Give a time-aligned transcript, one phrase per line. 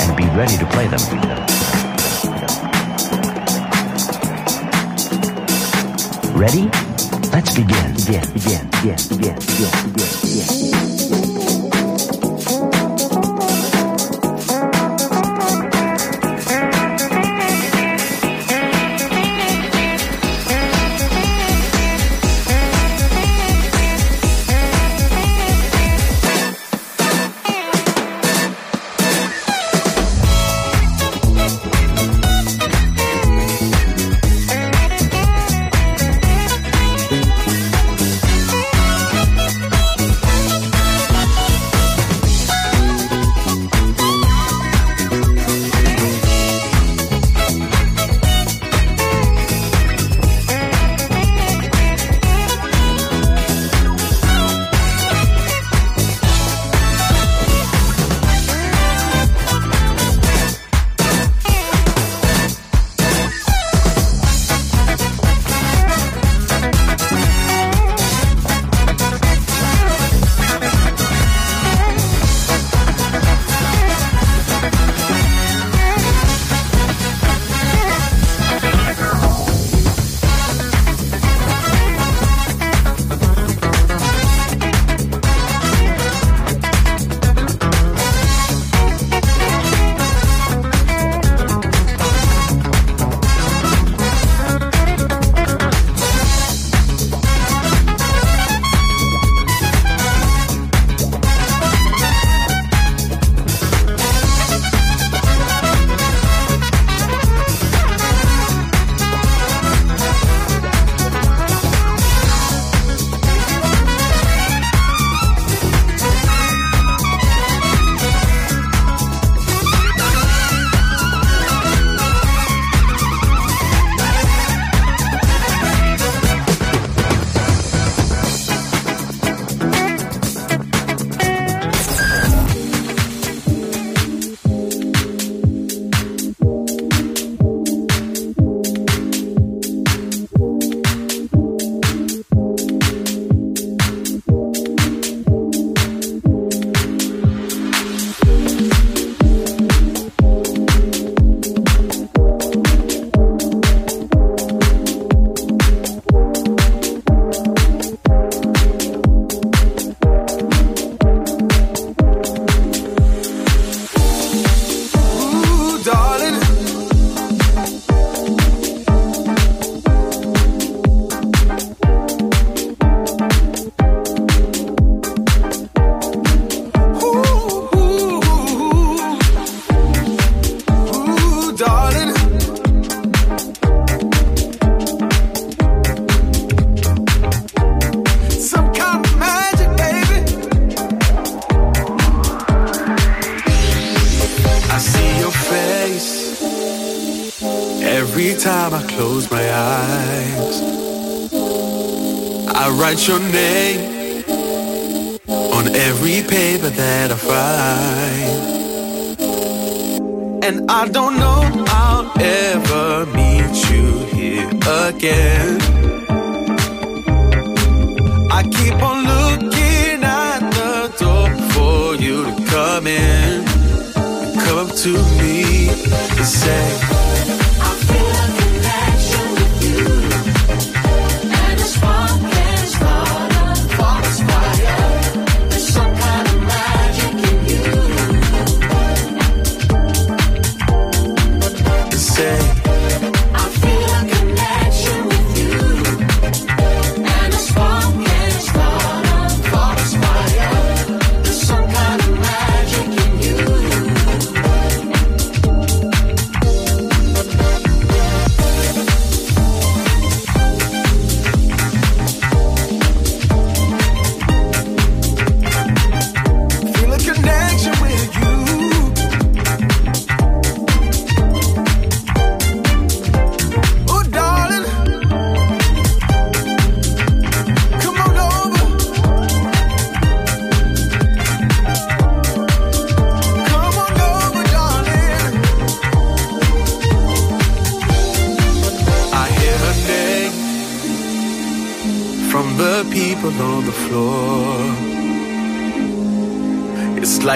[0.00, 1.00] and be ready to play them.
[6.34, 6.70] Ready?
[7.32, 7.94] Let's begin.
[7.94, 10.89] Begin, begin, begin, begin, begin, begin, begin.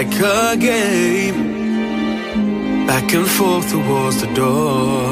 [0.05, 1.37] Like a game.
[2.87, 5.09] Back and forth towards the door.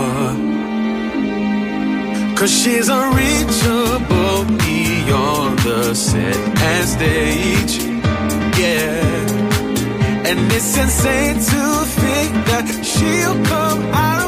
[2.37, 7.83] Cause she's unreachable beyond the set and stage.
[8.59, 9.01] Yeah.
[10.29, 14.22] And it's insane to think that she'll come out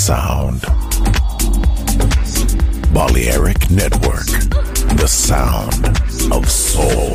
[0.00, 0.62] sound.
[2.94, 4.26] Balearic Network,
[4.96, 5.88] the sound
[6.32, 7.14] of soul.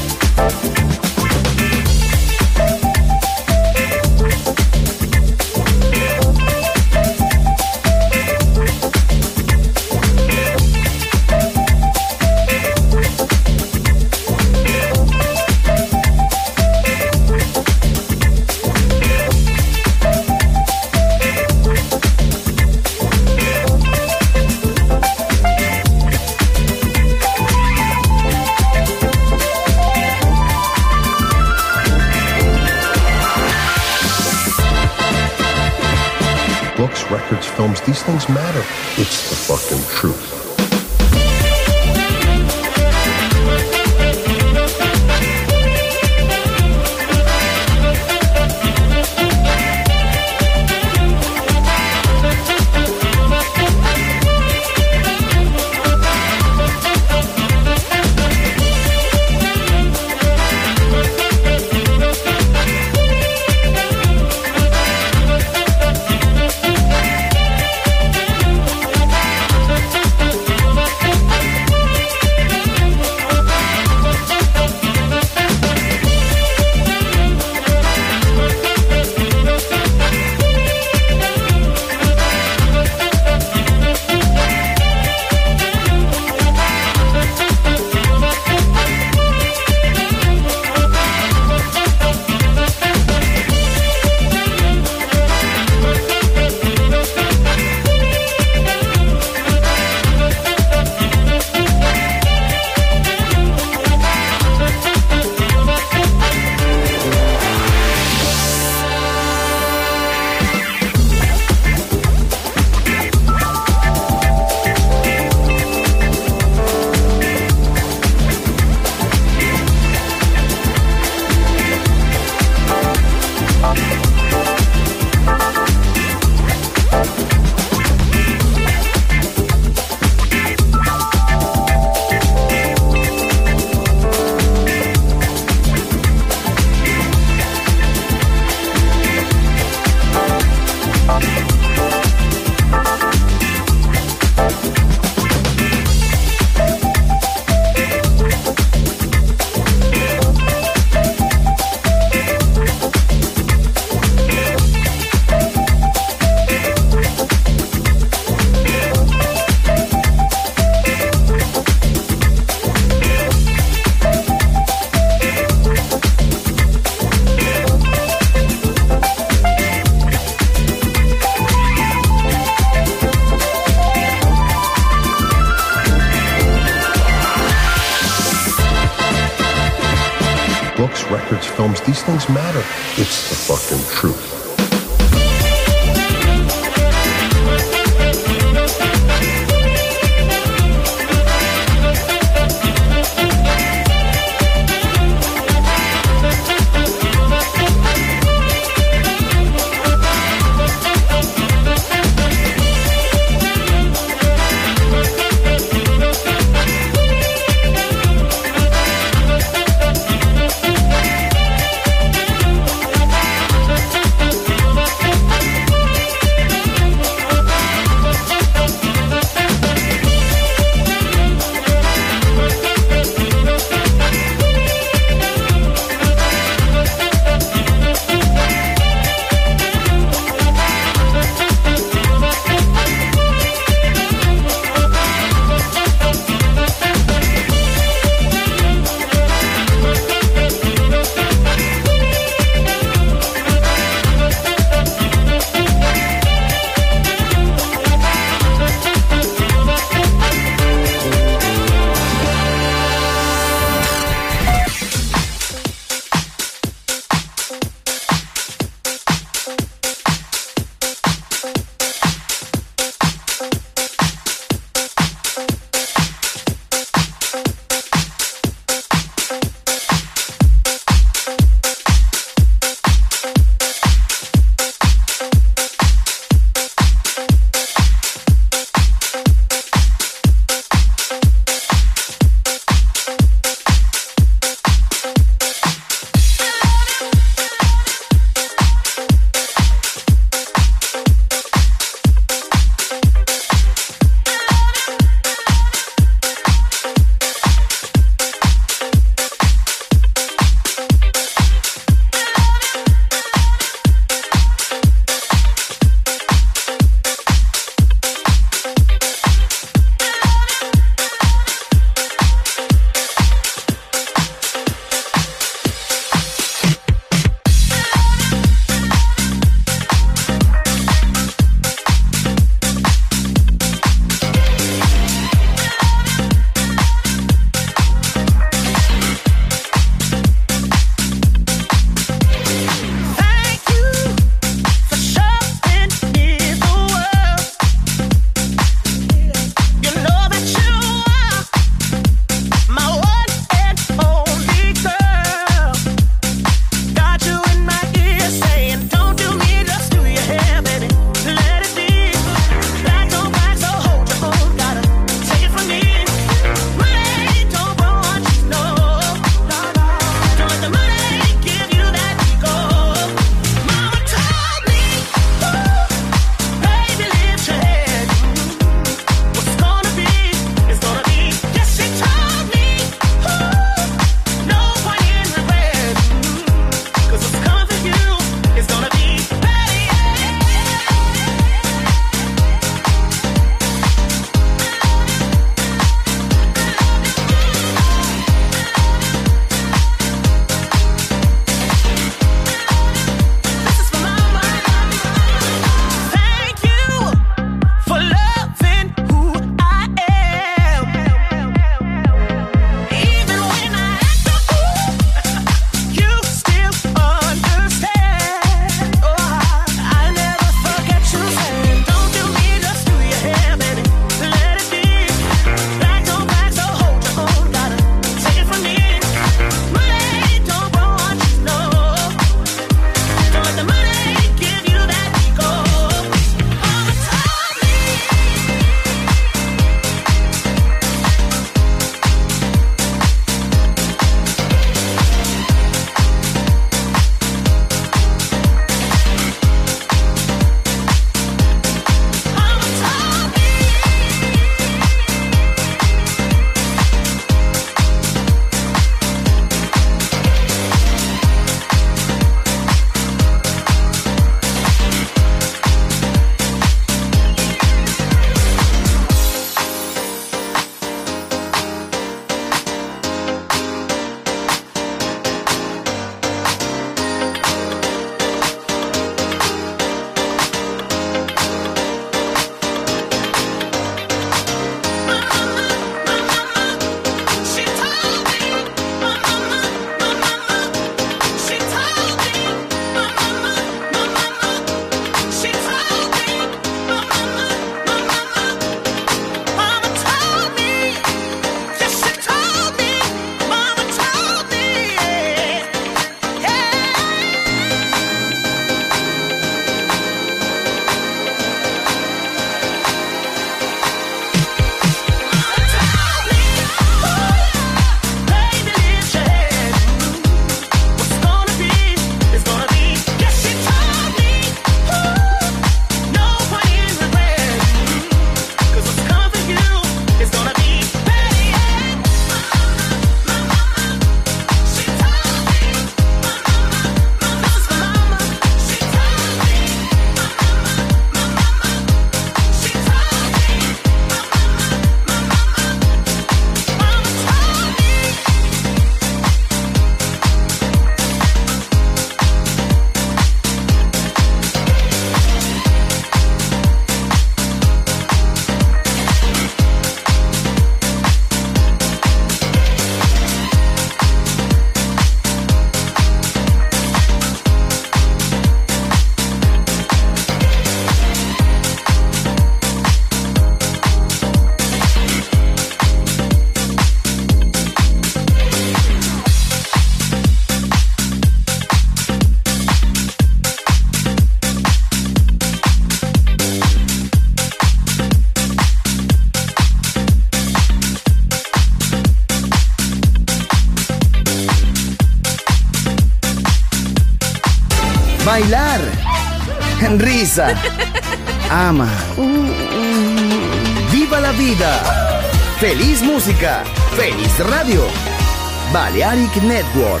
[599.01, 600.00] Balearic Network.